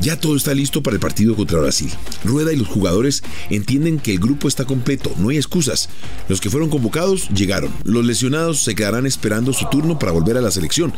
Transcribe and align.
Ya 0.00 0.18
todo 0.18 0.36
está 0.36 0.52
listo 0.54 0.82
para 0.82 0.94
el 0.94 1.00
partido 1.00 1.34
contra 1.34 1.58
Brasil. 1.58 1.90
Rueda 2.24 2.52
y 2.52 2.56
los 2.56 2.68
jugadores 2.68 3.22
entienden 3.50 3.98
que 3.98 4.12
el 4.12 4.18
grupo 4.18 4.46
está 4.46 4.64
completo, 4.64 5.12
no 5.16 5.30
hay 5.30 5.36
excusas. 5.36 5.88
Los 6.28 6.40
que 6.40 6.50
fueron 6.50 6.68
convocados 6.68 7.28
llegaron. 7.30 7.72
Los 7.84 8.04
lesionados 8.04 8.60
se 8.60 8.74
quedarán 8.74 9.06
esperando 9.06 9.52
su 9.52 9.66
turno 9.70 9.98
para 9.98 10.12
volver 10.12 10.36
a 10.36 10.42
la 10.42 10.50
selección. 10.50 10.92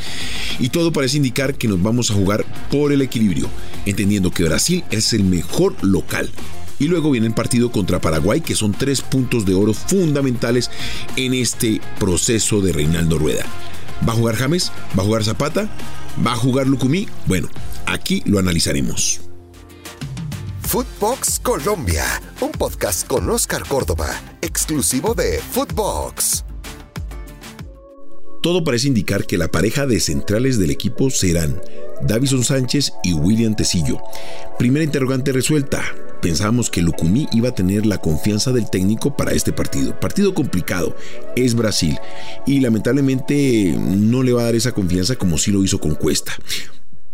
Y 0.59 0.71
todo 0.71 0.93
parece 0.93 1.17
indicar 1.17 1.55
que 1.55 1.69
nos 1.69 1.83
vamos 1.83 2.11
a 2.11 2.15
jugar 2.15 2.45
por 2.71 2.93
el 2.93 3.03
equilibrio, 3.03 3.49
entendiendo 3.87 4.31
que 4.31 4.45
Brasil 4.45 4.85
es 4.91 5.13
el 5.13 5.25
mejor 5.25 5.77
local. 5.83 6.31
Y 6.81 6.87
luego 6.87 7.11
viene 7.11 7.27
el 7.27 7.35
partido 7.35 7.73
contra 7.73 8.01
Paraguay, 8.01 8.41
que 8.41 8.55
son 8.55 8.73
tres 8.73 9.01
puntos 9.01 9.45
de 9.45 9.55
oro 9.55 9.75
fundamentales 9.75 10.71
en 11.17 11.35
este 11.35 11.81
proceso 11.99 12.61
de 12.61 12.73
Reinaldo 12.73 13.19
Rueda. 13.19 13.45
¿Va 14.09 14.13
a 14.13 14.17
jugar 14.17 14.37
James? 14.37 14.71
¿Va 14.97 15.03
a 15.03 15.07
jugar 15.07 15.25
Zapata? 15.25 15.69
¿Va 16.27 16.33
a 16.33 16.37
jugar 16.37 16.67
Lucumí? 16.67 17.09
Bueno, 17.27 17.49
aquí 17.87 18.23
lo 18.27 18.39
analizaremos. 18.39 19.21
Footbox 20.63 21.41
Colombia, 21.41 22.05
un 22.41 22.51
podcast 22.51 23.07
con 23.07 23.31
Oscar 23.31 23.67
Córdoba, 23.67 24.09
exclusivo 24.43 25.15
de 25.15 25.39
Footbox. 25.39 26.45
Todo 28.43 28.65
parece 28.65 28.89
indicar 28.89 29.27
que 29.27 29.39
la 29.39 29.49
pareja 29.49 29.87
de 29.87 29.99
centrales 30.01 30.59
del 30.59 30.71
equipo 30.71 31.11
serán 31.11 31.61
Davison 32.03 32.45
Sánchez 32.45 32.93
y 33.03 33.15
William 33.15 33.55
Tecillo. 33.55 34.01
Primera 34.59 34.85
interrogante 34.85 35.33
resuelta. 35.33 35.83
Pensábamos 36.21 36.71
que 36.71 36.83
Lucumí 36.83 37.29
iba 37.33 37.51
a 37.51 37.55
tener 37.55 37.87
la 37.87 37.99
confianza 37.99 38.53
del 38.53 38.69
técnico 38.71 39.17
para 39.17 39.33
este 39.33 39.53
partido. 39.53 39.99
Partido 39.99 40.35
complicado, 40.35 40.97
es 41.37 41.55
Brasil 41.55 41.99
y 42.47 42.61
lamentablemente 42.61 43.75
no 43.79 44.23
le 44.23 44.33
va 44.33 44.43
a 44.43 44.45
dar 44.45 44.55
esa 44.55 44.73
confianza 44.73 45.17
como 45.17 45.39
si 45.39 45.51
lo 45.51 45.63
hizo 45.63 45.79
con 45.81 45.95
Cuesta. 45.95 46.33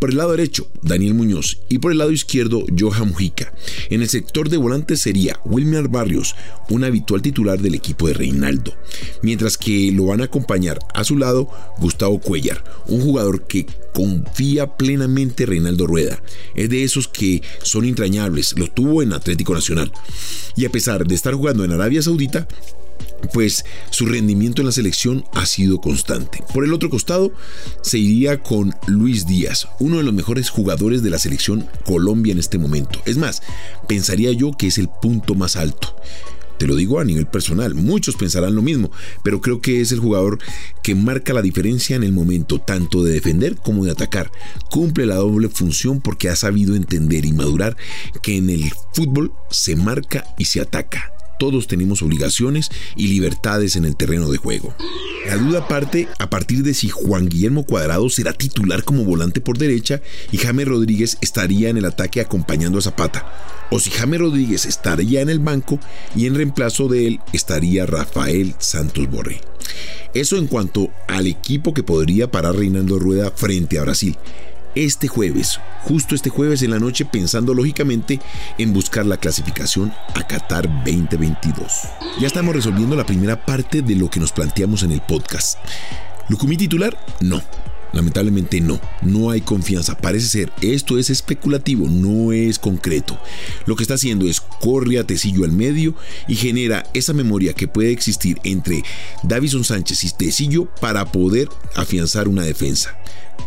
Por 0.05 0.11
el 0.11 0.19
lado 0.19 0.33
derecho, 0.33 0.67
Daniel 0.83 1.15
Muñoz 1.15 1.61
y 1.71 1.79
por 1.79 1.91
el 1.91 1.97
lado 1.97 2.13
izquierdo, 2.13 2.67
Johan 2.79 3.09
Mujica. 3.09 3.55
En 3.89 4.03
el 4.03 4.11
sector 4.11 4.51
de 4.51 4.59
volantes 4.59 5.01
sería 5.01 5.41
Wilmer 5.47 5.89
Barrios, 5.89 6.37
un 6.69 6.85
habitual 6.85 7.23
titular 7.23 7.59
del 7.59 7.75
equipo 7.75 8.07
de 8.07 8.13
Reinaldo, 8.13 8.75
mientras 9.23 9.57
que 9.57 9.91
lo 9.93 10.05
van 10.05 10.21
a 10.21 10.25
acompañar 10.25 10.79
a 10.93 11.05
su 11.05 11.17
lado 11.17 11.49
Gustavo 11.79 12.21
Cuellar, 12.21 12.63
un 12.87 13.01
jugador 13.01 13.47
que 13.47 13.65
confía 13.95 14.77
plenamente 14.77 15.47
Reinaldo 15.47 15.87
Rueda. 15.87 16.23
Es 16.55 16.69
de 16.69 16.85
esos 16.85 17.09
que 17.09 17.41
son 17.63 17.87
entrañables, 17.87 18.59
lo 18.59 18.67
tuvo 18.67 19.03
en 19.03 19.15
Atlético 19.15 19.55
Nacional. 19.55 19.91
Y 20.55 20.67
a 20.67 20.71
pesar 20.71 21.07
de 21.07 21.15
estar 21.15 21.33
jugando 21.33 21.65
en 21.65 21.73
Arabia 21.73 22.03
Saudita, 22.03 22.47
pues 23.33 23.65
su 23.91 24.07
rendimiento 24.07 24.63
en 24.63 24.67
la 24.67 24.73
selección 24.73 25.25
ha 25.33 25.47
sido 25.47 25.81
constante. 25.81 26.43
Por 26.53 26.65
el 26.65 26.73
otro 26.73 26.91
costado, 26.91 27.33
se 27.83 27.99
iría 27.99 28.43
con 28.43 28.75
Luis 28.87 29.27
Díaz, 29.27 29.69
uno 29.81 29.99
de 29.99 30.03
los 30.03 30.15
mejores 30.15 30.51
jugadores 30.51 31.03
de 31.03 31.11
la 31.11 31.19
selección 31.19 31.67
Colombia 31.85 32.33
en 32.33 32.39
este 32.39 32.59
momento. 32.59 33.01
Es 33.07 33.17
más, 33.17 33.43
pensaría 33.89 34.33
yo 34.33 34.53
que 34.53 34.69
es 34.69 34.79
el 34.79 34.89
punto 34.89 35.35
más 35.35 35.57
alto. 35.57 35.97
Te 36.59 36.69
lo 36.69 36.77
digo 36.77 37.01
a 37.01 37.05
nivel 37.05 37.27
personal, 37.27 37.75
muchos 37.75 38.15
pensarán 38.15 38.55
lo 38.55 38.63
mismo, 38.63 38.93
pero 39.25 39.41
creo 39.41 39.61
que 39.61 39.81
es 39.81 39.91
el 39.91 39.99
jugador 39.99 40.39
que 40.85 40.95
marca 40.95 41.33
la 41.33 41.43
diferencia 41.43 41.97
en 41.97 42.05
el 42.05 42.13
momento 42.13 42.61
tanto 42.61 43.03
de 43.03 43.13
defender 43.13 43.57
como 43.57 43.85
de 43.85 43.91
atacar. 43.91 44.31
Cumple 44.71 45.07
la 45.07 45.17
doble 45.17 45.49
función 45.49 46.01
porque 46.01 46.29
ha 46.29 46.37
sabido 46.37 46.77
entender 46.77 47.25
y 47.25 47.33
madurar 47.33 47.77
que 48.23 48.37
en 48.37 48.51
el 48.51 48.71
fútbol 48.93 49.33
se 49.51 49.75
marca 49.75 50.25
y 50.39 50.45
se 50.45 50.61
ataca 50.61 51.14
todos 51.39 51.67
tenemos 51.67 52.03
obligaciones 52.03 52.71
y 52.97 53.09
libertades 53.09 53.77
en 53.77 53.85
el 53.85 53.97
terreno 53.97 54.31
de 54.31 54.39
juego. 54.39 54.75
La 55.27 55.37
duda 55.37 55.69
parte 55.69 56.09
a 56.19 56.29
partir 56.29 56.63
de 56.63 56.75
si 56.75 56.91
Juan 56.91 57.29
Guillermo 57.29 57.65
Cuadrado 57.65 58.11
será 58.11 58.33
titular 58.33 58.85
como 58.85 59.05
volante 59.05 59.41
por 59.41 59.57
derecha 59.57 60.03
y 60.31 60.37
James 60.37 60.69
Rodríguez 60.69 61.17
estaría 61.21 61.71
en 61.71 61.79
el 61.79 61.87
ataque 61.87 62.21
acompañando 62.21 62.79
a 62.79 62.83
Zapata, 62.83 63.33
o 63.71 63.81
si 63.81 63.91
James 63.91 64.21
Rodríguez 64.21 64.67
estaría 64.67 65.23
en 65.23 65.31
el 65.31 65.39
banco 65.39 65.81
y 66.15 66.27
en 66.27 66.35
reemplazo 66.35 66.89
de 66.89 67.07
él 67.07 67.21
estaría 67.33 67.87
Rafael 67.87 68.55
Santos 68.59 69.11
Borré. 69.11 69.41
Eso 70.13 70.37
en 70.37 70.47
cuanto 70.47 70.91
al 71.09 71.27
equipo 71.27 71.75
que 71.75 71.83
podría 71.83 72.31
parar 72.31 72.57
Reinaldo 72.57 72.99
Rueda 72.99 73.31
frente 73.31 73.79
a 73.79 73.83
Brasil 73.83 74.17
este 74.75 75.09
jueves, 75.09 75.61
justo 75.83 76.15
este 76.15 76.31
jueves 76.31 76.63
en 76.63 76.71
la 76.71 76.79
noche, 76.79 77.05
pensando 77.05 77.55
lógicamente 77.55 78.21
en 78.59 78.73
buscar 78.73 79.07
la 79.07 79.17
clasificación 79.17 79.93
a 80.15 80.27
Qatar 80.27 80.69
2022. 80.85 81.73
Ya 82.21 82.27
estamos 82.27 82.55
resolviendo 82.55 82.97
la 82.97 83.07
primera 83.07 83.45
parte 83.45 83.83
de 83.83 83.97
lo 83.97 84.11
que 84.11 84.21
nos 84.21 84.33
planteamos 84.33 84.83
en 84.83 84.93
el 84.93 85.01
podcast. 85.01 85.59
¿Lucumí 86.29 86.57
titular? 86.57 86.97
No. 87.21 87.43
Lamentablemente 87.95 88.61
no, 88.61 88.81
no 89.03 89.31
hay 89.31 89.41
confianza. 89.41 89.97
Parece 89.97 90.29
ser, 90.29 90.53
esto 90.61 90.99
es 90.99 91.11
especulativo, 91.11 91.89
no 91.89 92.33
es 92.33 92.59
concreto. 92.59 93.19
Lo 93.67 93.77
que 93.77 93.83
está 93.83 93.95
haciendo 93.95 94.27
es 94.27 94.41
corre 94.41 94.99
a 94.99 95.07
Tecillo 95.07 95.45
al 95.45 95.53
medio 95.53 95.95
y 96.29 96.35
genera 96.35 96.85
esa 96.93 97.13
memoria 97.13 97.55
que 97.55 97.69
puede 97.69 97.93
existir 97.93 98.39
entre 98.45 98.83
Davison 99.23 99.65
Sánchez 99.65 100.05
y 100.05 100.11
Tecillo 100.11 100.67
para 100.81 101.05
poder 101.13 101.49
afianzar 101.77 102.29
una 102.29 102.43
defensa 102.43 102.99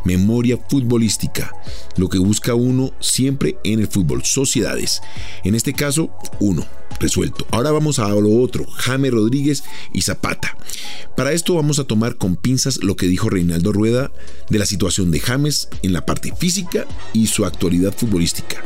memoria 0.04 0.58
futbolística, 0.70 1.52
lo 1.98 2.10
que 2.10 2.18
busca 2.18 2.56
uno 2.56 2.92
siempre 3.00 3.58
en 3.64 3.80
el 3.80 3.88
fútbol, 3.88 4.24
sociedades. 4.24 5.02
En 5.44 5.56
este 5.56 5.74
caso, 5.74 6.12
uno, 6.40 6.66
resuelto. 7.00 7.48
Ahora 7.52 7.72
vamos 7.72 8.00
a 8.00 8.10
lo 8.10 8.42
otro, 8.42 8.66
Jaime 8.66 9.10
Rodríguez 9.10 9.64
y 9.94 10.02
Zapata. 10.02 10.58
Para 11.16 11.32
esto 11.32 11.56
vamos 11.56 11.80
a 11.80 11.86
tomar 11.86 12.18
con 12.18 12.36
pinzas 12.36 12.84
lo 12.84 12.96
que 12.96 13.08
dijo 13.08 13.30
Reinaldo 13.30 13.72
Rueda 13.72 14.12
de 14.50 14.60
la 14.60 14.66
situación 14.66 15.12
de 15.12 15.20
James 15.20 15.70
en 15.82 15.94
la 15.94 16.06
parte 16.06 16.34
física 16.36 16.86
y 17.14 17.28
su 17.28 17.46
actualidad 17.46 17.94
futbolística. 17.96 18.64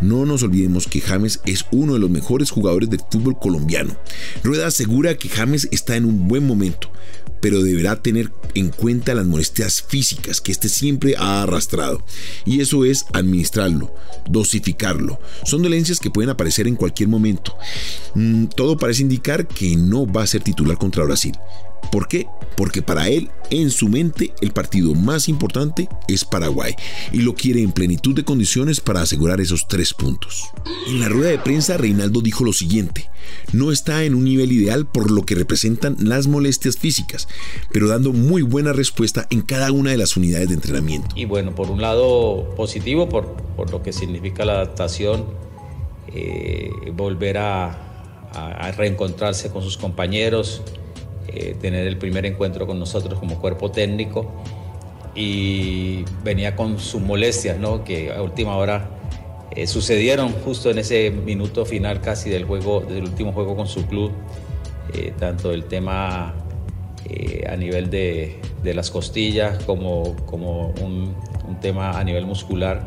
No 0.00 0.26
nos 0.26 0.42
olvidemos 0.42 0.86
que 0.86 1.00
James 1.00 1.40
es 1.46 1.64
uno 1.70 1.94
de 1.94 1.98
los 1.98 2.10
mejores 2.10 2.50
jugadores 2.50 2.90
del 2.90 3.00
fútbol 3.10 3.38
colombiano. 3.38 3.96
Rueda 4.42 4.66
asegura 4.66 5.16
que 5.16 5.28
James 5.28 5.68
está 5.70 5.96
en 5.96 6.04
un 6.04 6.28
buen 6.28 6.46
momento, 6.46 6.90
pero 7.40 7.62
deberá 7.62 8.02
tener 8.02 8.30
en 8.54 8.70
cuenta 8.70 9.14
las 9.14 9.26
molestias 9.26 9.82
físicas 9.82 10.40
que 10.40 10.52
éste 10.52 10.68
siempre 10.68 11.14
ha 11.16 11.42
arrastrado. 11.42 12.04
Y 12.44 12.60
eso 12.60 12.84
es 12.84 13.04
administrarlo, 13.12 13.94
dosificarlo. 14.28 15.18
Son 15.44 15.62
dolencias 15.62 16.00
que 16.00 16.10
pueden 16.10 16.30
aparecer 16.30 16.66
en 16.66 16.76
cualquier 16.76 17.08
momento. 17.08 17.56
Mm, 18.14 18.46
todo 18.46 18.78
parece 18.78 19.02
indicar 19.02 19.46
que 19.46 19.76
no 19.76 20.06
va 20.06 20.22
a 20.22 20.26
ser 20.26 20.42
titular 20.42 20.78
contra 20.78 21.04
Brasil. 21.04 21.34
¿Por 21.90 22.08
qué? 22.08 22.26
Porque 22.56 22.82
para 22.82 23.08
él, 23.08 23.30
en 23.50 23.70
su 23.70 23.88
mente, 23.88 24.32
el 24.40 24.52
partido 24.52 24.94
más 24.94 25.28
importante 25.28 25.88
es 26.08 26.24
Paraguay 26.24 26.74
y 27.12 27.18
lo 27.18 27.34
quiere 27.34 27.62
en 27.62 27.72
plenitud 27.72 28.14
de 28.14 28.24
condiciones 28.24 28.80
para 28.80 29.02
asegurar 29.02 29.40
esos 29.40 29.68
tres 29.68 29.92
puntos. 29.92 30.44
En 30.88 31.00
la 31.00 31.08
rueda 31.08 31.30
de 31.30 31.38
prensa, 31.38 31.76
Reinaldo 31.76 32.20
dijo 32.20 32.44
lo 32.44 32.52
siguiente, 32.52 33.10
no 33.52 33.72
está 33.72 34.04
en 34.04 34.14
un 34.14 34.23
nivel 34.24 34.52
ideal 34.52 34.86
por 34.86 35.10
lo 35.10 35.22
que 35.22 35.34
representan 35.34 35.96
las 36.00 36.26
molestias 36.26 36.76
físicas, 36.76 37.28
pero 37.72 37.88
dando 37.88 38.12
muy 38.12 38.42
buena 38.42 38.72
respuesta 38.72 39.26
en 39.30 39.42
cada 39.42 39.70
una 39.72 39.90
de 39.90 39.96
las 39.96 40.16
unidades 40.16 40.48
de 40.48 40.54
entrenamiento. 40.54 41.08
Y 41.14 41.24
bueno, 41.26 41.54
por 41.54 41.70
un 41.70 41.80
lado 41.80 42.54
positivo, 42.56 43.08
por, 43.08 43.36
lo 43.70 43.82
que 43.82 43.92
significa 43.92 44.44
la 44.44 44.54
adaptación, 44.54 45.24
eh, 46.14 46.70
volver 46.92 47.38
a 47.38 47.80
reencontrarse 48.76 49.50
con 49.50 49.62
sus 49.62 49.76
compañeros, 49.76 50.62
eh, 51.36 51.56
tener 51.60 51.88
el 51.88 51.98
primer 51.98 52.26
encuentro 52.26 52.64
con 52.64 52.78
nosotros 52.78 53.18
como 53.18 53.40
cuerpo 53.40 53.68
técnico 53.72 54.30
y 55.16 56.04
venía 56.22 56.54
con 56.54 56.78
sus 56.78 57.02
molestias, 57.02 57.58
¿no? 57.58 57.82
que 57.82 58.12
a 58.12 58.22
última 58.22 58.56
hora 58.56 58.88
eh, 59.54 59.66
sucedieron 59.66 60.32
justo 60.44 60.70
en 60.70 60.78
ese 60.78 61.10
minuto 61.10 61.64
final 61.64 62.00
casi 62.00 62.30
del 62.30 62.44
juego, 62.44 62.80
del 62.80 63.04
último 63.04 63.32
juego 63.32 63.56
con 63.56 63.66
su 63.66 63.86
club, 63.86 64.12
eh, 64.92 65.12
tanto 65.18 65.52
el 65.52 65.64
tema 65.64 66.34
a 67.48 67.56
nivel 67.56 67.90
de, 67.90 68.40
de, 68.62 68.74
las 68.74 68.90
costillas 68.90 69.62
como, 69.64 70.16
como 70.24 70.68
un, 70.80 71.14
un 71.46 71.60
tema 71.60 71.98
a 71.98 72.02
nivel 72.02 72.24
muscular. 72.24 72.82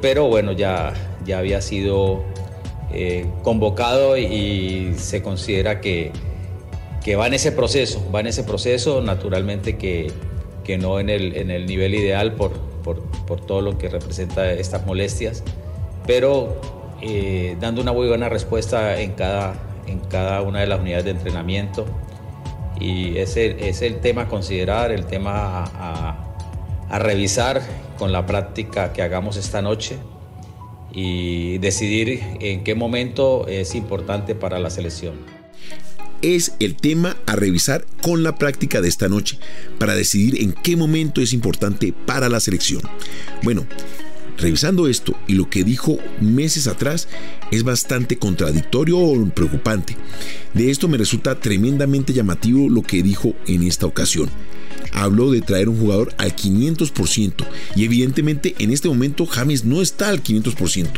pero 0.00 0.28
bueno, 0.28 0.52
ya, 0.52 0.94
ya 1.26 1.38
había 1.38 1.60
sido 1.60 2.22
convocado 3.42 4.16
y 4.16 4.94
se 4.96 5.22
considera 5.22 5.80
que 5.80 6.12
que 7.02 7.16
va 7.16 7.26
en 7.26 7.34
ese 7.34 7.52
proceso, 7.52 8.06
va 8.14 8.20
en 8.20 8.26
ese 8.26 8.44
proceso, 8.44 9.00
naturalmente 9.00 9.76
que, 9.76 10.10
que 10.64 10.78
no 10.78 11.00
en 11.00 11.08
el, 11.08 11.36
en 11.36 11.50
el 11.50 11.66
nivel 11.66 11.94
ideal 11.94 12.34
por, 12.34 12.52
por, 12.82 13.00
por, 13.26 13.40
todo 13.40 13.60
lo 13.60 13.78
que 13.78 13.88
representa 13.88 14.52
estas 14.52 14.86
molestias, 14.86 15.42
pero 16.06 16.60
eh, 17.00 17.56
dando 17.60 17.80
una 17.80 17.92
muy 17.92 18.08
buena 18.08 18.28
respuesta 18.28 19.00
en 19.00 19.12
cada, 19.12 19.54
en 19.86 20.00
cada 20.00 20.42
una 20.42 20.60
de 20.60 20.66
las 20.66 20.80
unidades 20.80 21.04
de 21.04 21.10
entrenamiento. 21.12 21.86
Y 22.78 23.18
ese 23.18 23.68
es 23.68 23.82
el 23.82 24.00
tema 24.00 24.22
a 24.22 24.28
considerar, 24.28 24.90
el 24.90 25.04
tema 25.04 25.64
a, 25.64 26.16
a 26.88 26.98
revisar 26.98 27.60
con 27.98 28.12
la 28.12 28.24
práctica 28.24 28.92
que 28.92 29.02
hagamos 29.02 29.36
esta 29.36 29.60
noche 29.60 29.98
y 30.92 31.58
decidir 31.58 32.38
en 32.40 32.64
qué 32.64 32.74
momento 32.74 33.46
es 33.46 33.74
importante 33.74 34.34
para 34.34 34.58
la 34.58 34.70
selección 34.70 35.39
es 36.22 36.52
el 36.60 36.76
tema 36.76 37.16
a 37.26 37.36
revisar 37.36 37.86
con 38.02 38.22
la 38.22 38.36
práctica 38.36 38.80
de 38.80 38.88
esta 38.88 39.08
noche 39.08 39.38
para 39.78 39.94
decidir 39.94 40.42
en 40.42 40.52
qué 40.52 40.76
momento 40.76 41.20
es 41.20 41.32
importante 41.32 41.94
para 42.06 42.28
la 42.28 42.40
selección. 42.40 42.82
Bueno, 43.42 43.66
Revisando 44.40 44.88
esto 44.88 45.14
y 45.26 45.34
lo 45.34 45.50
que 45.50 45.64
dijo 45.64 45.98
meses 46.22 46.66
atrás 46.66 47.08
es 47.50 47.62
bastante 47.62 48.16
contradictorio 48.16 48.98
o 48.98 49.26
preocupante. 49.26 49.98
De 50.54 50.70
esto 50.70 50.88
me 50.88 50.96
resulta 50.96 51.38
tremendamente 51.38 52.14
llamativo 52.14 52.70
lo 52.70 52.80
que 52.80 53.02
dijo 53.02 53.34
en 53.46 53.64
esta 53.64 53.84
ocasión 53.84 54.30
habló 54.92 55.30
de 55.30 55.40
traer 55.40 55.68
un 55.68 55.78
jugador 55.78 56.14
al 56.18 56.34
500% 56.34 57.46
y 57.76 57.84
evidentemente 57.84 58.54
en 58.58 58.70
este 58.70 58.88
momento 58.88 59.26
James 59.26 59.64
no 59.64 59.80
está 59.80 60.08
al 60.08 60.22
500%, 60.22 60.88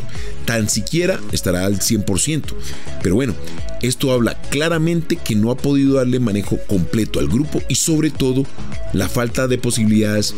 tan 0.45 0.69
siquiera 0.69 1.21
estará 1.33 1.67
al 1.67 1.79
100%. 1.79 2.55
Pero 3.03 3.15
bueno, 3.15 3.35
esto 3.83 4.13
habla 4.13 4.41
claramente 4.51 5.17
que 5.17 5.35
no 5.35 5.51
ha 5.51 5.57
podido 5.57 5.95
darle 5.95 6.21
manejo 6.21 6.59
completo 6.67 7.21
al 7.21 7.29
grupo 7.29 7.63
y 7.69 7.77
sobre 7.77 8.11
todo 8.11 8.45
la 8.93 9.09
falta 9.09 9.49
de 9.49 9.59
posibilidades 9.59 10.35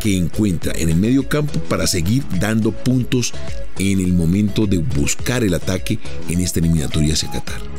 que 0.00 0.16
encuentra 0.16 0.72
en 0.76 0.90
el 0.90 0.96
medio 0.96 1.28
campo 1.28 1.58
para 1.60 1.86
seguir 1.86 2.22
dando 2.38 2.72
puntos 2.72 3.32
en 3.78 4.00
el 4.00 4.12
momento 4.12 4.66
de 4.66 4.78
buscar 4.78 5.42
el 5.42 5.54
ataque 5.54 5.98
en 6.28 6.40
esta 6.40 6.60
eliminatoria 6.60 7.14
hacia 7.14 7.30
Qatar. 7.30 7.75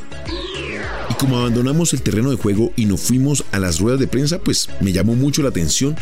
Como 1.18 1.40
abandonamos 1.40 1.94
el 1.94 2.04
terreno 2.04 2.30
de 2.30 2.36
juego 2.38 2.72
y 2.76 2.86
nos 2.86 3.02
fuimos 3.02 3.44
a 3.52 3.60
las 3.60 3.80
ruedas 3.80 4.00
de 4.00 4.08
prensa, 4.08 4.40
pues 4.40 4.70
me 4.82 4.94
llamó 4.94 5.16
mucho 5.16 5.42
la 5.42 5.50
atención 5.50 5.96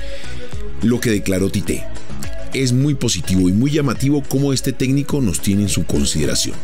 lo 0.81 0.99
que 0.99 1.09
declaró 1.09 1.49
Tite. 1.49 1.85
Es 2.55 2.71
muy 2.71 2.95
positivo 2.95 3.49
y 3.49 3.51
muy 3.51 3.69
llamativo 3.69 4.23
cómo 4.29 4.53
este 4.53 4.71
técnico 4.71 5.19
nos 5.19 5.41
tiene 5.41 5.63
en 5.63 5.69
su 5.69 5.85
consideración 5.85 6.55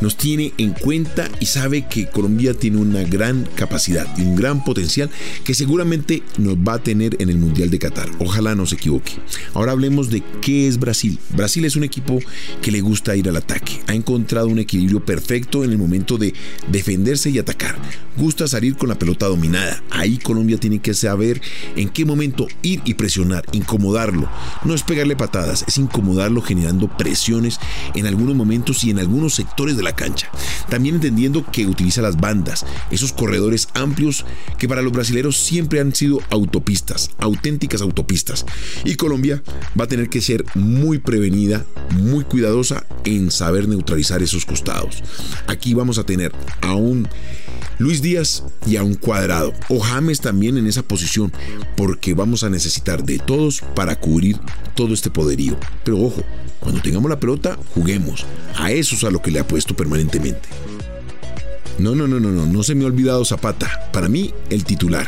nos 0.00 0.16
tiene 0.16 0.52
en 0.58 0.72
cuenta 0.72 1.28
y 1.40 1.46
sabe 1.46 1.86
que 1.88 2.06
Colombia 2.06 2.54
tiene 2.54 2.78
una 2.78 3.02
gran 3.02 3.48
capacidad 3.54 4.06
y 4.18 4.22
un 4.22 4.36
gran 4.36 4.64
potencial 4.64 5.10
que 5.44 5.54
seguramente 5.54 6.22
nos 6.38 6.56
va 6.56 6.74
a 6.74 6.82
tener 6.82 7.16
en 7.20 7.30
el 7.30 7.38
Mundial 7.38 7.70
de 7.70 7.78
Qatar. 7.78 8.08
Ojalá 8.18 8.54
no 8.54 8.66
se 8.66 8.76
equivoque. 8.76 9.12
Ahora 9.54 9.72
hablemos 9.72 10.10
de 10.10 10.22
qué 10.40 10.68
es 10.68 10.78
Brasil. 10.78 11.18
Brasil 11.30 11.64
es 11.64 11.76
un 11.76 11.84
equipo 11.84 12.18
que 12.62 12.70
le 12.70 12.80
gusta 12.80 13.16
ir 13.16 13.28
al 13.28 13.36
ataque. 13.36 13.80
Ha 13.86 13.94
encontrado 13.94 14.48
un 14.48 14.58
equilibrio 14.58 15.04
perfecto 15.04 15.64
en 15.64 15.70
el 15.70 15.78
momento 15.78 16.18
de 16.18 16.34
defenderse 16.70 17.30
y 17.30 17.38
atacar. 17.38 17.76
Gusta 18.16 18.48
salir 18.48 18.76
con 18.76 18.88
la 18.88 18.98
pelota 18.98 19.26
dominada. 19.26 19.82
Ahí 19.90 20.18
Colombia 20.18 20.58
tiene 20.58 20.80
que 20.80 20.94
saber 20.94 21.40
en 21.76 21.88
qué 21.88 22.04
momento 22.04 22.46
ir 22.62 22.82
y 22.84 22.94
presionar, 22.94 23.44
incomodarlo. 23.52 24.28
No 24.64 24.74
es 24.74 24.82
pegarle 24.82 25.16
es 25.66 25.78
incomodarlo 25.78 26.40
generando 26.40 26.88
presiones 26.88 27.58
en 27.94 28.06
algunos 28.06 28.34
momentos 28.34 28.84
y 28.84 28.90
en 28.90 28.98
algunos 28.98 29.34
sectores 29.34 29.76
de 29.76 29.82
la 29.82 29.94
cancha. 29.94 30.30
También 30.68 30.96
entendiendo 30.96 31.44
que 31.50 31.66
utiliza 31.66 32.02
las 32.02 32.16
bandas, 32.16 32.64
esos 32.90 33.12
corredores 33.12 33.68
amplios 33.74 34.24
que 34.58 34.68
para 34.68 34.82
los 34.82 34.92
brasileños 34.92 35.36
siempre 35.36 35.80
han 35.80 35.94
sido 35.94 36.20
autopistas, 36.30 37.10
auténticas 37.18 37.82
autopistas. 37.82 38.46
Y 38.84 38.94
Colombia 38.94 39.42
va 39.78 39.84
a 39.84 39.88
tener 39.88 40.08
que 40.08 40.20
ser 40.20 40.44
muy 40.54 40.98
prevenida, 40.98 41.64
muy 42.00 42.24
cuidadosa 42.24 42.86
en 43.04 43.30
saber 43.30 43.68
neutralizar 43.68 44.22
esos 44.22 44.46
costados. 44.46 45.02
Aquí 45.46 45.74
vamos 45.74 45.98
a 45.98 46.04
tener 46.04 46.32
a 46.60 46.74
un 46.74 47.08
Luis 47.78 48.02
Díaz 48.02 48.44
y 48.66 48.76
a 48.76 48.82
un 48.82 48.94
cuadrado. 48.94 49.52
O 49.68 49.80
James 49.80 50.20
también 50.20 50.58
en 50.58 50.66
esa 50.66 50.82
posición, 50.82 51.32
porque 51.76 52.14
vamos 52.14 52.42
a 52.42 52.50
necesitar 52.50 53.04
de 53.04 53.18
todos 53.18 53.62
para 53.74 53.96
cubrir 53.96 54.38
todo 54.74 54.94
este 54.94 55.10
poderío. 55.10 55.58
Pero 55.84 56.00
ojo, 56.00 56.22
cuando 56.60 56.80
tengamos 56.80 57.10
la 57.10 57.20
pelota, 57.20 57.58
juguemos. 57.74 58.26
A 58.56 58.72
eso 58.72 58.94
es 58.94 59.04
a 59.04 59.10
lo 59.10 59.20
que 59.20 59.30
le 59.30 59.40
ha 59.40 59.46
puesto 59.46 59.76
permanentemente. 59.76 60.48
No, 61.78 61.94
no, 61.94 62.08
no, 62.08 62.18
no, 62.18 62.30
no, 62.30 62.46
no 62.46 62.62
se 62.62 62.74
me 62.74 62.84
ha 62.84 62.86
olvidado 62.86 63.24
Zapata. 63.24 63.90
Para 63.92 64.08
mí, 64.08 64.32
el 64.48 64.64
titular. 64.64 65.06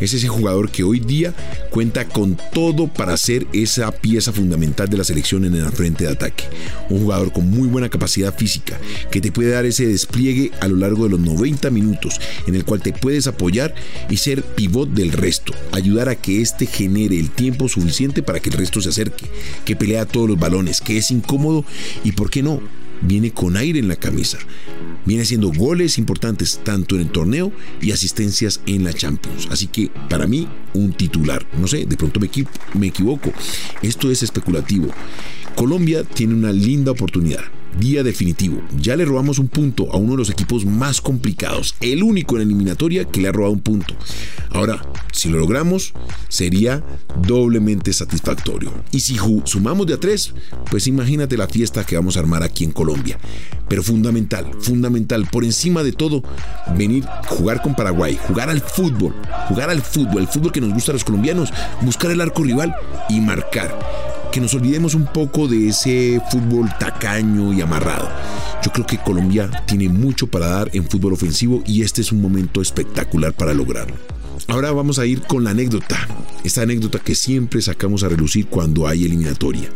Es 0.00 0.12
ese 0.12 0.28
jugador 0.28 0.70
que 0.70 0.82
hoy 0.82 1.00
día 1.00 1.34
cuenta 1.70 2.08
con 2.08 2.38
todo 2.52 2.88
para 2.88 3.16
ser 3.16 3.46
esa 3.52 3.90
pieza 3.90 4.30
fundamental 4.32 4.88
de 4.88 4.98
la 4.98 5.04
selección 5.04 5.44
en 5.46 5.54
el 5.54 5.70
frente 5.72 6.04
de 6.04 6.10
ataque. 6.10 6.44
Un 6.90 7.02
jugador 7.02 7.32
con 7.32 7.50
muy 7.50 7.68
buena 7.68 7.88
capacidad 7.88 8.36
física, 8.36 8.78
que 9.10 9.20
te 9.20 9.32
puede 9.32 9.50
dar 9.50 9.64
ese 9.64 9.86
despliegue 9.86 10.52
a 10.60 10.68
lo 10.68 10.76
largo 10.76 11.04
de 11.04 11.10
los 11.10 11.20
90 11.20 11.70
minutos, 11.70 12.20
en 12.46 12.54
el 12.54 12.64
cual 12.64 12.82
te 12.82 12.92
puedes 12.92 13.26
apoyar 13.26 13.74
y 14.10 14.18
ser 14.18 14.42
pivot 14.42 14.90
del 14.90 15.12
resto. 15.12 15.54
Ayudar 15.72 16.08
a 16.10 16.16
que 16.16 16.42
éste 16.42 16.66
genere 16.66 17.18
el 17.18 17.30
tiempo 17.30 17.68
suficiente 17.68 18.22
para 18.22 18.40
que 18.40 18.50
el 18.50 18.56
resto 18.56 18.80
se 18.82 18.90
acerque, 18.90 19.26
que 19.64 19.76
pelea 19.76 20.06
todos 20.06 20.28
los 20.28 20.38
balones, 20.38 20.80
que 20.80 20.98
es 20.98 21.10
incómodo 21.10 21.64
y, 22.04 22.12
¿por 22.12 22.30
qué 22.30 22.42
no? 22.42 22.60
Viene 23.02 23.32
con 23.32 23.56
aire 23.56 23.78
en 23.78 23.88
la 23.88 23.96
camisa 23.96 24.38
viene 25.04 25.22
haciendo 25.22 25.52
goles 25.52 25.98
importantes 25.98 26.60
tanto 26.62 26.94
en 26.94 27.02
el 27.02 27.10
torneo 27.10 27.52
y 27.80 27.92
asistencias 27.92 28.60
en 28.66 28.84
la 28.84 28.92
Champions. 28.92 29.48
Así 29.50 29.66
que 29.66 29.90
para 30.08 30.26
mí 30.26 30.48
un 30.74 30.92
titular. 30.92 31.44
No 31.58 31.66
sé, 31.66 31.86
de 31.86 31.96
pronto 31.96 32.20
me, 32.20 32.30
me 32.74 32.88
equivoco. 32.88 33.32
Esto 33.82 34.10
es 34.10 34.22
especulativo. 34.22 34.88
Colombia 35.54 36.04
tiene 36.04 36.34
una 36.34 36.52
linda 36.52 36.92
oportunidad 36.92 37.42
día 37.78 38.02
definitivo. 38.02 38.62
Ya 38.78 38.96
le 38.96 39.04
robamos 39.04 39.38
un 39.38 39.48
punto 39.48 39.92
a 39.92 39.96
uno 39.96 40.12
de 40.12 40.18
los 40.18 40.30
equipos 40.30 40.64
más 40.64 41.00
complicados, 41.00 41.74
el 41.80 42.02
único 42.02 42.34
en 42.34 42.40
la 42.40 42.44
eliminatoria 42.44 43.04
que 43.04 43.20
le 43.20 43.28
ha 43.28 43.32
robado 43.32 43.52
un 43.52 43.60
punto. 43.60 43.94
Ahora, 44.50 44.82
si 45.12 45.28
lo 45.28 45.38
logramos, 45.38 45.92
sería 46.28 46.82
doblemente 47.22 47.92
satisfactorio. 47.92 48.72
Y 48.90 49.00
si 49.00 49.16
sumamos 49.44 49.86
de 49.86 49.94
a 49.94 50.00
tres, 50.00 50.34
pues 50.70 50.86
imagínate 50.86 51.36
la 51.36 51.48
fiesta 51.48 51.84
que 51.84 51.96
vamos 51.96 52.16
a 52.16 52.20
armar 52.20 52.42
aquí 52.42 52.64
en 52.64 52.72
Colombia. 52.72 53.18
Pero 53.68 53.82
fundamental, 53.82 54.50
fundamental, 54.60 55.28
por 55.30 55.44
encima 55.44 55.82
de 55.82 55.92
todo, 55.92 56.22
venir, 56.76 57.04
jugar 57.28 57.62
con 57.62 57.74
Paraguay, 57.74 58.18
jugar 58.26 58.50
al 58.50 58.60
fútbol, 58.60 59.14
jugar 59.48 59.70
al 59.70 59.82
fútbol, 59.82 60.22
el 60.22 60.28
fútbol 60.28 60.52
que 60.52 60.60
nos 60.60 60.72
gusta 60.72 60.92
a 60.92 60.94
los 60.94 61.04
colombianos, 61.04 61.52
buscar 61.82 62.10
el 62.10 62.20
arco 62.20 62.42
rival 62.42 62.74
y 63.08 63.20
marcar 63.20 63.78
que 64.30 64.40
nos 64.40 64.54
olvidemos 64.54 64.94
un 64.94 65.06
poco 65.06 65.48
de 65.48 65.68
ese 65.68 66.20
fútbol 66.30 66.68
tacaño 66.78 67.52
y 67.52 67.60
amarrado. 67.60 68.08
Yo 68.62 68.70
creo 68.72 68.86
que 68.86 68.98
Colombia 68.98 69.50
tiene 69.66 69.88
mucho 69.88 70.26
para 70.28 70.46
dar 70.46 70.70
en 70.72 70.88
fútbol 70.88 71.14
ofensivo 71.14 71.62
y 71.66 71.82
este 71.82 72.00
es 72.00 72.12
un 72.12 72.20
momento 72.20 72.60
espectacular 72.60 73.32
para 73.32 73.54
lograrlo. 73.54 73.96
Ahora 74.46 74.72
vamos 74.72 74.98
a 74.98 75.06
ir 75.06 75.22
con 75.22 75.44
la 75.44 75.50
anécdota, 75.50 76.08
esta 76.44 76.62
anécdota 76.62 76.98
que 76.98 77.14
siempre 77.14 77.60
sacamos 77.60 78.02
a 78.02 78.08
relucir 78.08 78.46
cuando 78.46 78.86
hay 78.86 79.04
eliminatoria. 79.04 79.68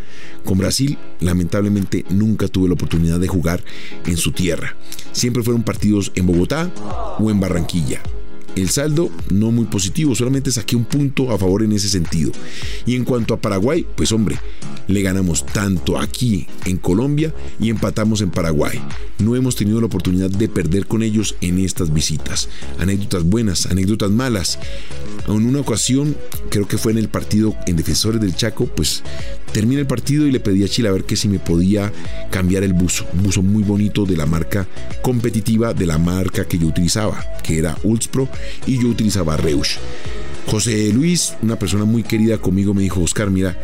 Con 0.44 0.58
Brasil, 0.58 0.98
lamentablemente, 1.20 2.04
nunca 2.10 2.48
tuve 2.48 2.68
la 2.68 2.74
oportunidad 2.74 3.18
de 3.18 3.28
jugar 3.28 3.62
en 4.06 4.16
su 4.16 4.32
tierra. 4.32 4.76
Siempre 5.12 5.42
fueron 5.42 5.62
partidos 5.62 6.12
en 6.14 6.26
Bogotá 6.26 6.70
o 7.18 7.30
en 7.30 7.40
Barranquilla. 7.40 8.00
El 8.56 8.70
saldo 8.70 9.10
no 9.30 9.50
muy 9.50 9.64
positivo, 9.64 10.14
solamente 10.14 10.52
saqué 10.52 10.76
un 10.76 10.84
punto 10.84 11.32
a 11.32 11.38
favor 11.38 11.62
en 11.62 11.72
ese 11.72 11.88
sentido. 11.88 12.30
Y 12.86 12.94
en 12.94 13.04
cuanto 13.04 13.34
a 13.34 13.40
Paraguay, 13.40 13.86
pues 13.96 14.12
hombre, 14.12 14.38
le 14.86 15.02
ganamos 15.02 15.44
tanto 15.46 15.98
aquí 15.98 16.46
en 16.64 16.76
Colombia 16.76 17.34
y 17.58 17.70
empatamos 17.70 18.20
en 18.20 18.30
Paraguay. 18.30 18.80
No 19.18 19.34
hemos 19.34 19.56
tenido 19.56 19.80
la 19.80 19.86
oportunidad 19.86 20.30
de 20.30 20.48
perder 20.48 20.86
con 20.86 21.02
ellos 21.02 21.36
en 21.40 21.58
estas 21.58 21.92
visitas. 21.92 22.48
Anécdotas 22.78 23.24
buenas, 23.24 23.66
anécdotas 23.66 24.10
malas. 24.10 24.58
En 25.26 25.46
una 25.46 25.60
ocasión, 25.60 26.16
creo 26.50 26.68
que 26.68 26.78
fue 26.78 26.92
en 26.92 26.98
el 26.98 27.08
partido 27.08 27.56
en 27.66 27.76
Defensores 27.76 28.20
del 28.20 28.36
Chaco, 28.36 28.66
pues 28.66 29.02
terminé 29.52 29.80
el 29.80 29.86
partido 29.86 30.26
y 30.26 30.32
le 30.32 30.40
pedí 30.40 30.64
a 30.64 30.68
Chile 30.68 30.88
a 30.88 30.92
ver 30.92 31.04
que 31.04 31.16
si 31.16 31.28
me 31.28 31.38
podía 31.38 31.92
cambiar 32.30 32.62
el 32.62 32.74
buzo. 32.74 33.06
Un 33.14 33.22
buzo 33.22 33.40
muy 33.40 33.62
bonito 33.62 34.04
de 34.04 34.16
la 34.16 34.26
marca 34.26 34.66
competitiva 35.00 35.72
de 35.72 35.86
la 35.86 35.96
marca 35.96 36.44
que 36.44 36.58
yo 36.58 36.66
utilizaba, 36.66 37.24
que 37.42 37.58
era 37.58 37.78
Ulspro 37.84 38.28
y 38.66 38.80
yo 38.80 38.88
utilizaba 38.88 39.36
Reusch. 39.36 39.78
José 40.46 40.92
Luis, 40.92 41.34
una 41.42 41.58
persona 41.58 41.84
muy 41.84 42.02
querida 42.02 42.38
conmigo, 42.38 42.74
me 42.74 42.82
dijo, 42.82 43.00
Oscar, 43.00 43.30
mira, 43.30 43.58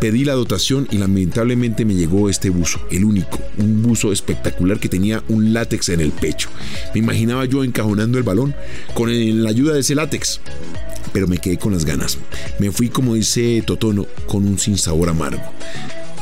pedí 0.00 0.24
la 0.24 0.34
dotación 0.34 0.86
y 0.90 0.98
lamentablemente 0.98 1.84
me 1.84 1.94
llegó 1.94 2.28
este 2.28 2.50
buzo, 2.50 2.80
el 2.90 3.04
único, 3.04 3.38
un 3.56 3.82
buzo 3.82 4.12
espectacular 4.12 4.78
que 4.78 4.88
tenía 4.88 5.22
un 5.28 5.52
látex 5.52 5.88
en 5.88 6.00
el 6.00 6.12
pecho. 6.12 6.50
Me 6.94 7.00
imaginaba 7.00 7.44
yo 7.46 7.64
encajonando 7.64 8.18
el 8.18 8.24
balón 8.24 8.54
con 8.94 9.10
la 9.42 9.50
ayuda 9.50 9.74
de 9.74 9.80
ese 9.80 9.94
látex, 9.94 10.40
pero 11.12 11.26
me 11.26 11.38
quedé 11.38 11.58
con 11.58 11.72
las 11.72 11.84
ganas. 11.84 12.18
Me 12.58 12.70
fui, 12.70 12.88
como 12.88 13.14
dice 13.14 13.62
Totono, 13.66 14.06
con 14.26 14.46
un 14.46 14.58
sinsabor 14.58 15.08
amargo. 15.08 15.42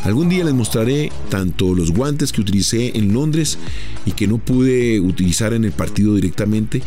Algún 0.05 0.29
día 0.29 0.45
les 0.45 0.55
mostraré 0.55 1.11
tanto 1.31 1.75
los 1.75 1.91
guantes 1.91 2.33
que 2.33 2.41
utilicé 2.41 2.97
en 2.97 3.13
Londres 3.13 3.59
y 4.05 4.13
que 4.13 4.29
no 4.29 4.39
pude 4.39 5.01
utilizar 5.01 5.53
en 5.53 5.65
el 5.65 5.73
partido 5.73 6.15
directamente 6.15 6.83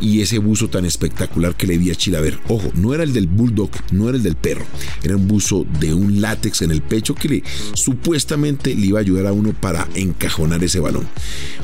y 0.00 0.20
ese 0.20 0.38
buzo 0.38 0.70
tan 0.70 0.84
espectacular 0.84 1.56
que 1.56 1.66
le 1.66 1.78
di 1.78 1.90
a 1.90 1.94
Chilaver. 1.94 2.38
Ojo, 2.48 2.70
no 2.74 2.94
era 2.94 3.02
el 3.02 3.12
del 3.12 3.26
bulldog, 3.26 3.70
no 3.92 4.08
era 4.08 4.16
el 4.16 4.22
del 4.22 4.36
perro, 4.36 4.64
era 5.02 5.16
un 5.16 5.26
buzo 5.26 5.66
de 5.80 5.94
un 5.94 6.20
látex 6.20 6.62
en 6.62 6.70
el 6.70 6.80
pecho 6.80 7.14
que 7.14 7.42
supuestamente 7.74 8.74
le 8.74 8.86
iba 8.86 8.98
a 8.98 9.02
ayudar 9.02 9.26
a 9.26 9.32
uno 9.32 9.52
para 9.52 9.88
encajonar 9.94 10.62
ese 10.62 10.80
balón. 10.80 11.08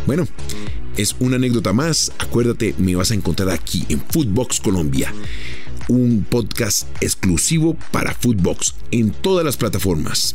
Bueno, 0.07 0.27
es 0.97 1.17
una 1.21 1.37
anécdota 1.37 1.73
más. 1.73 2.13
Acuérdate, 2.19 2.75
me 2.79 2.97
vas 2.97 3.11
a 3.11 3.15
encontrar 3.15 3.51
aquí 3.51 3.85
en 3.89 4.01
Footbox 4.01 4.61
Colombia 4.61 5.13
un 5.89 6.27
podcast 6.29 6.89
exclusivo 7.01 7.77
para 7.93 8.13
Footbox 8.13 8.75
en 8.91 9.11
todas 9.11 9.45
las 9.45 9.57
plataformas. 9.57 10.35